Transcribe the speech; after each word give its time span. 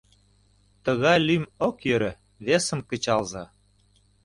—Тыгай 0.83 1.17
лӱм 1.27 1.43
ок 1.67 1.75
йӧрӧ, 1.89 2.11
весым 2.45 2.79
кычалза! 2.89 3.43